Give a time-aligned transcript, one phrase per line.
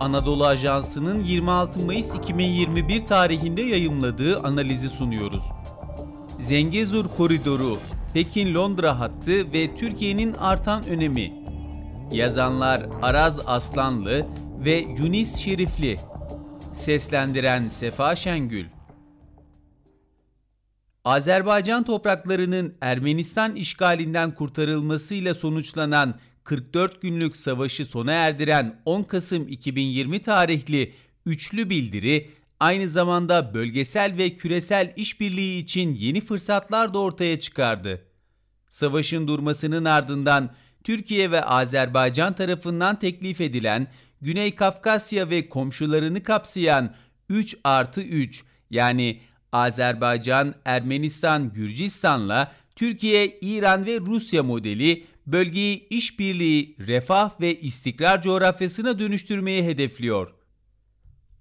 [0.00, 5.44] Anadolu Ajansı'nın 26 Mayıs 2021 tarihinde yayımladığı analizi sunuyoruz.
[6.38, 7.78] Zengezur Koridoru,
[8.14, 11.32] Pekin-Londra hattı ve Türkiye'nin artan önemi.
[12.12, 14.26] Yazanlar Araz Aslanlı
[14.64, 16.00] ve Yunis Şerifli.
[16.72, 18.66] Seslendiren Sefa Şengül.
[21.04, 26.14] Azerbaycan topraklarının Ermenistan işgalinden kurtarılmasıyla sonuçlanan
[26.44, 30.94] 44 günlük savaşı sona erdiren 10 Kasım 2020 tarihli
[31.26, 32.30] üçlü bildiri
[32.60, 38.04] aynı zamanda bölgesel ve küresel işbirliği için yeni fırsatlar da ortaya çıkardı.
[38.68, 40.50] Savaşın durmasının ardından
[40.84, 43.86] Türkiye ve Azerbaycan tarafından teklif edilen
[44.20, 46.94] Güney Kafkasya ve komşularını kapsayan
[47.28, 49.20] 3 artı 3 yani
[49.52, 59.62] Azerbaycan, Ermenistan, Gürcistan'la Türkiye, İran ve Rusya modeli bölgeyi işbirliği, refah ve istikrar coğrafyasına dönüştürmeye
[59.64, 60.34] hedefliyor.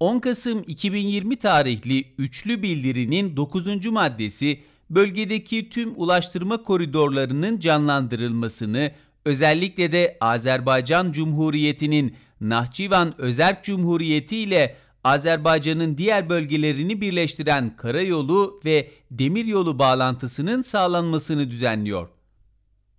[0.00, 3.86] 10 Kasım 2020 tarihli üçlü bildirinin 9.
[3.86, 8.90] maddesi bölgedeki tüm ulaştırma koridorlarının canlandırılmasını,
[9.24, 19.78] özellikle de Azerbaycan Cumhuriyeti'nin Nahçıvan Özerk Cumhuriyeti ile Azerbaycan'ın diğer bölgelerini birleştiren karayolu ve demiryolu
[19.78, 22.08] bağlantısının sağlanmasını düzenliyor.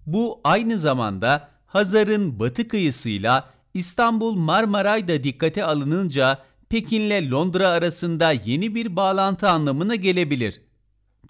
[0.06, 8.76] Bu aynı zamanda Hazar'ın batı kıyısıyla İstanbul Marmaray da dikkate alınınca Pekin'le Londra arasında yeni
[8.76, 10.62] bir bağlantı anlamına gelebilir.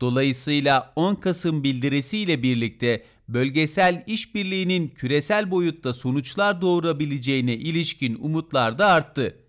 [0.02, 9.43] Dolayısıyla 10 Kasım bildirisiyle birlikte bölgesel işbirliğinin küresel boyutta sonuçlar doğurabileceğine ilişkin umutlar da arttı.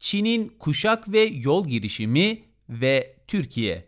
[0.00, 3.84] Çin'in kuşak ve yol girişimi ve Türkiye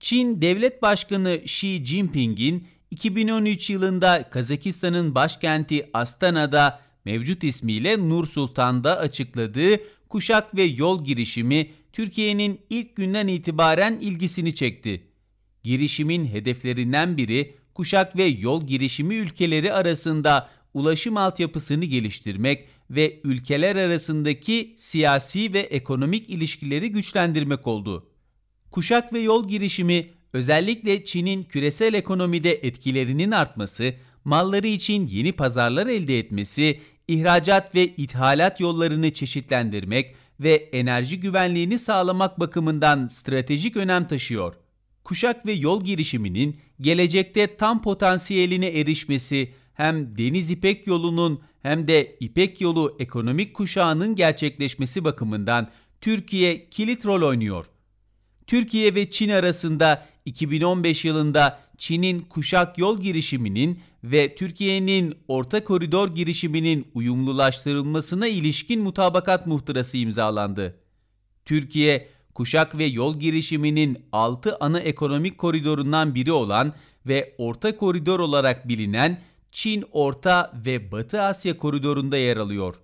[0.00, 9.80] Çin Devlet Başkanı Xi Jinping'in 2013 yılında Kazakistan'ın başkenti Astana'da mevcut ismiyle Nur Sultan'da açıkladığı
[10.08, 15.06] kuşak ve yol girişimi Türkiye'nin ilk günden itibaren ilgisini çekti.
[15.64, 24.74] Girişimin hedeflerinden biri kuşak ve yol girişimi ülkeleri arasında ulaşım altyapısını geliştirmek ve ülkeler arasındaki
[24.76, 28.10] siyasi ve ekonomik ilişkileri güçlendirmek oldu.
[28.70, 36.18] Kuşak ve yol girişimi özellikle Çin'in küresel ekonomide etkilerinin artması, malları için yeni pazarlar elde
[36.18, 44.54] etmesi, ihracat ve ithalat yollarını çeşitlendirmek ve enerji güvenliğini sağlamak bakımından stratejik önem taşıyor.
[45.04, 52.60] Kuşak ve yol girişiminin gelecekte tam potansiyeline erişmesi hem Deniz İpek Yolu'nun hem de İpek
[52.60, 55.68] Yolu ekonomik kuşağının gerçekleşmesi bakımından
[56.00, 57.66] Türkiye kilit rol oynuyor.
[58.46, 66.88] Türkiye ve Çin arasında 2015 yılında Çin'in kuşak yol girişiminin ve Türkiye'nin orta koridor girişiminin
[66.94, 70.78] uyumlulaştırılmasına ilişkin mutabakat muhtırası imzalandı.
[71.44, 76.72] Türkiye, kuşak ve yol girişiminin 6 ana ekonomik koridorundan biri olan
[77.06, 79.20] ve orta koridor olarak bilinen
[79.56, 82.74] Çin Orta ve Batı Asya koridorunda yer alıyor.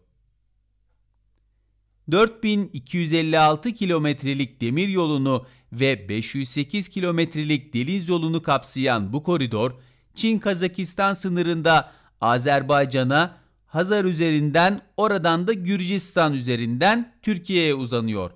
[2.10, 9.72] 4256 kilometrelik demir yolunu ve 508 kilometrelik deniz yolunu kapsayan bu koridor,
[10.14, 18.30] Çin-Kazakistan sınırında Azerbaycan'a, Hazar üzerinden oradan da Gürcistan üzerinden Türkiye'ye uzanıyor.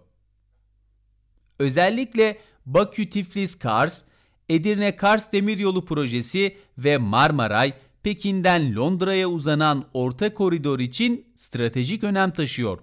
[1.58, 4.02] Özellikle Bakü-Tiflis-Kars,
[4.48, 7.72] Edirne-Kars Demiryolu Projesi ve Marmaray,
[8.06, 12.78] Pekin'den Londra'ya uzanan orta koridor için stratejik önem taşıyor.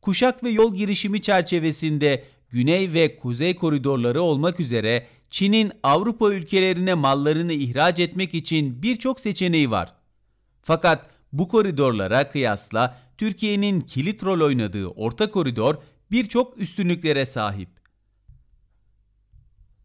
[0.00, 7.52] Kuşak ve yol girişimi çerçevesinde güney ve kuzey koridorları olmak üzere Çin'in Avrupa ülkelerine mallarını
[7.52, 9.94] ihraç etmek için birçok seçeneği var.
[10.62, 15.74] Fakat bu koridorlara kıyasla Türkiye'nin kilit rol oynadığı orta koridor
[16.10, 17.81] birçok üstünlüklere sahip.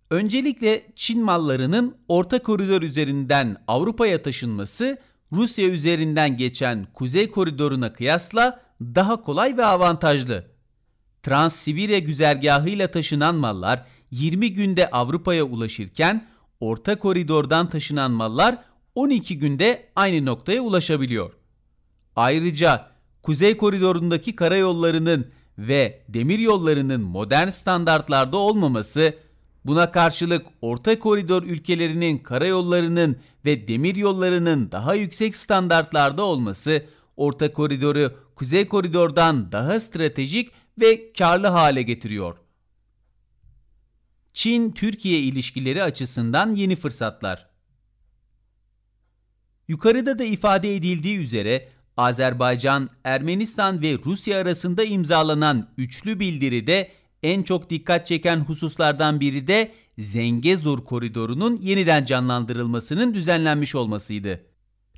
[0.09, 4.97] Öncelikle Çin mallarının orta koridor üzerinden Avrupa'ya taşınması
[5.31, 10.45] Rusya üzerinden geçen kuzey koridoruna kıyasla daha kolay ve avantajlı.
[11.23, 16.27] Trans-Sibirya güzergahıyla taşınan mallar 20 günde Avrupa'ya ulaşırken
[16.59, 18.57] orta koridordan taşınan mallar
[18.95, 21.33] 12 günde aynı noktaya ulaşabiliyor.
[22.15, 22.91] Ayrıca
[23.23, 29.13] kuzey koridorundaki karayollarının ve demir yollarının modern standartlarda olmaması,
[29.67, 36.85] buna karşılık orta koridor ülkelerinin karayollarının ve demir yollarının daha yüksek standartlarda olması,
[37.17, 42.37] orta koridoru kuzey koridordan daha stratejik ve karlı hale getiriyor.
[44.33, 47.49] Çin-Türkiye ilişkileri açısından yeni fırsatlar.
[49.67, 56.91] Yukarıda da ifade edildiği üzere Azerbaycan, Ermenistan ve Rusya arasında imzalanan üçlü bildiride
[57.23, 64.45] en çok dikkat çeken hususlardan biri de Zengezur koridorunun yeniden canlandırılmasının düzenlenmiş olmasıydı.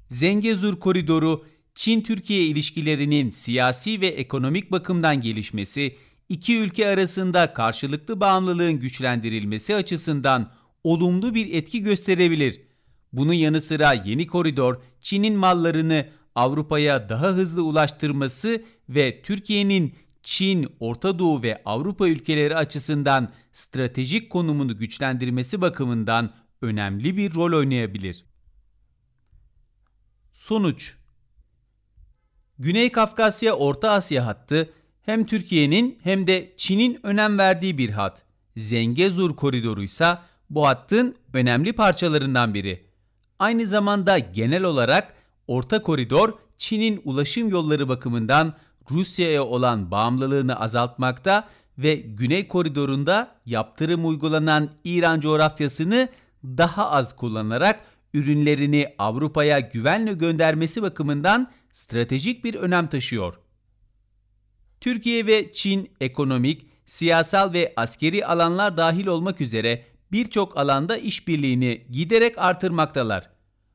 [0.07, 1.45] Zengezur koridoru,
[1.75, 5.95] Çin-Türkiye ilişkilerinin siyasi ve ekonomik bakımdan gelişmesi,
[6.30, 10.51] iki ülke arasında karşılıklı bağımlılığın güçlendirilmesi açısından
[10.83, 12.62] olumlu bir etki gösterebilir.
[13.13, 16.06] Bunun yanı sıra yeni koridor, Çin'in mallarını
[16.36, 19.94] Avrupa'ya daha hızlı ulaştırması ve Türkiye'nin
[20.24, 28.25] Çin, Orta Doğu ve Avrupa ülkeleri açısından stratejik konumunu güçlendirmesi bakımından önemli bir rol oynayabilir.
[30.33, 30.95] Sonuç
[32.60, 34.69] Güney Kafkasya Orta Asya hattı
[35.01, 38.24] hem Türkiye'nin hem de Çin'in önem verdiği bir hat.
[38.57, 40.18] Zengezur koridoru ise
[40.50, 42.86] bu hattın önemli parçalarından biri.
[43.39, 45.13] Aynı zamanda genel olarak
[45.48, 48.54] Orta Koridor Çin'in ulaşım yolları bakımından
[48.92, 51.48] Rusya'ya olan bağımlılığını azaltmakta
[51.78, 56.10] ve Güney Koridor'unda yaptırım uygulanan İran coğrafyasını
[56.44, 57.80] daha az kullanarak
[58.14, 63.34] ürünlerini Avrupa'ya güvenle göndermesi bakımından stratejik bir önem taşıyor.
[64.82, 72.38] Türkiye ve Çin ekonomik, siyasal ve askeri alanlar dahil olmak üzere birçok alanda işbirliğini giderek
[72.38, 73.30] artırmaktalar.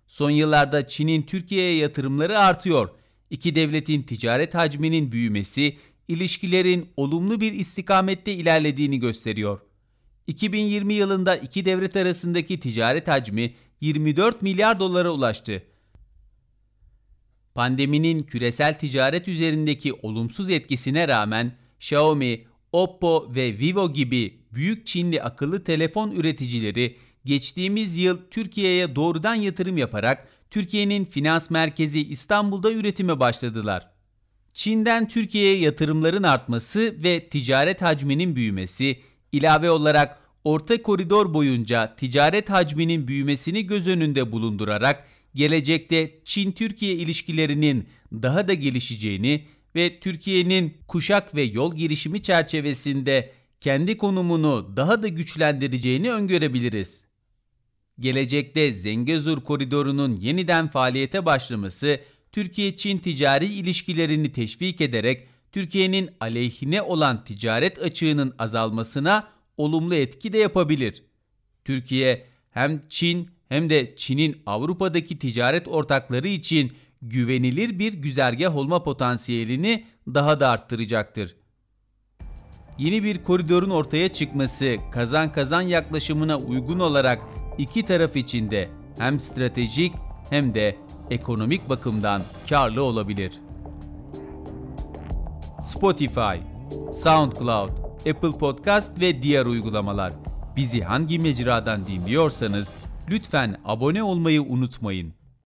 [0.06, 2.88] Son yıllarda Çin'in Türkiye'ye yatırımları artıyor.
[3.30, 5.76] İki devletin ticaret hacminin büyümesi,
[6.08, 9.60] ilişkilerin olumlu bir istikamette ilerlediğini gösteriyor.
[10.26, 15.62] 2020 yılında iki devlet arasındaki ticaret hacmi 24 milyar dolara ulaştı.
[17.54, 22.40] Pandeminin küresel ticaret üzerindeki olumsuz etkisine rağmen Xiaomi,
[22.72, 30.28] Oppo ve Vivo gibi büyük Çinli akıllı telefon üreticileri geçtiğimiz yıl Türkiye'ye doğrudan yatırım yaparak
[30.50, 33.90] Türkiye'nin finans merkezi İstanbul'da üretime başladılar.
[34.54, 39.00] Çin'den Türkiye'ye yatırımların artması ve ticaret hacminin büyümesi,
[39.32, 45.04] ilave olarak orta koridor boyunca ticaret hacminin büyümesini göz önünde bulundurarak
[45.34, 49.44] gelecekte Çin-Türkiye ilişkilerinin daha da gelişeceğini
[49.76, 57.04] ve Türkiye'nin kuşak ve yol girişimi çerçevesinde kendi konumunu daha da güçlendireceğini öngörebiliriz.
[58.00, 62.00] Gelecekte Zengezur koridorunun yeniden faaliyete başlaması
[62.32, 71.02] Türkiye-Çin ticari ilişkilerini teşvik ederek Türkiye'nin aleyhine olan ticaret açığının azalmasına olumlu etki de yapabilir.
[71.64, 79.84] Türkiye hem Çin hem de Çin'in Avrupa'daki ticaret ortakları için güvenilir bir güzergah olma potansiyelini
[80.06, 81.36] daha da arttıracaktır.
[82.78, 87.20] Yeni bir koridorun ortaya çıkması kazan kazan yaklaşımına uygun olarak
[87.58, 88.68] iki taraf için de
[88.98, 89.92] hem stratejik
[90.30, 90.76] hem de
[91.10, 93.32] ekonomik bakımdan karlı olabilir.
[95.62, 96.38] Spotify,
[96.92, 97.70] SoundCloud,
[98.10, 100.12] Apple Podcast ve diğer uygulamalar.
[100.56, 102.68] Bizi hangi mecradan dinliyorsanız
[103.10, 105.14] lütfen abone olmayı unutmayın.